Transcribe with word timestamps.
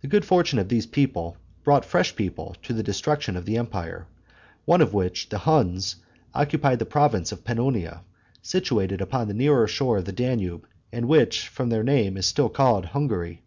The 0.00 0.08
good 0.08 0.24
fortune 0.24 0.58
of 0.58 0.70
these 0.70 0.86
brought 0.86 1.84
fresh 1.84 2.16
people 2.16 2.56
to 2.62 2.72
the 2.72 2.82
destruction 2.82 3.36
of 3.36 3.44
the 3.44 3.58
empire, 3.58 4.06
one 4.64 4.80
of 4.80 4.94
which, 4.94 5.28
the 5.28 5.36
Huns, 5.36 5.96
occupied 6.32 6.78
the 6.78 6.86
province 6.86 7.32
of 7.32 7.44
Pannonia, 7.44 8.00
situated 8.40 9.02
upon 9.02 9.28
the 9.28 9.34
nearer 9.34 9.66
shore 9.68 9.98
of 9.98 10.06
the 10.06 10.12
Danube, 10.12 10.66
and 10.90 11.06
which, 11.06 11.48
from 11.48 11.68
their 11.68 11.84
name, 11.84 12.16
is 12.16 12.24
still 12.24 12.48
called 12.48 12.86
Hungary. 12.86 13.42